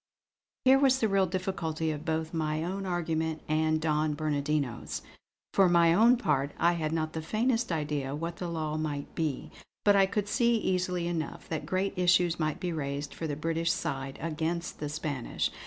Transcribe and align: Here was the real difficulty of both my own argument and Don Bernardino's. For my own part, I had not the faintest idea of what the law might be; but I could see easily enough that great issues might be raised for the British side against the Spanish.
Here 0.65 0.79
was 0.79 0.97
the 0.97 1.07
real 1.07 1.27
difficulty 1.27 1.91
of 1.91 2.05
both 2.05 2.33
my 2.33 2.63
own 2.63 2.87
argument 2.87 3.43
and 3.47 3.79
Don 3.79 4.15
Bernardino's. 4.15 5.03
For 5.53 5.69
my 5.69 5.93
own 5.93 6.17
part, 6.17 6.53
I 6.57 6.73
had 6.73 6.91
not 6.91 7.13
the 7.13 7.21
faintest 7.21 7.71
idea 7.71 8.11
of 8.11 8.19
what 8.19 8.37
the 8.37 8.47
law 8.49 8.77
might 8.77 9.13
be; 9.13 9.51
but 9.85 9.95
I 9.95 10.07
could 10.07 10.27
see 10.27 10.55
easily 10.55 11.05
enough 11.07 11.47
that 11.49 11.67
great 11.67 11.93
issues 11.95 12.39
might 12.39 12.59
be 12.59 12.73
raised 12.73 13.13
for 13.13 13.27
the 13.27 13.35
British 13.35 13.71
side 13.71 14.17
against 14.19 14.79
the 14.79 14.89
Spanish. 14.89 15.51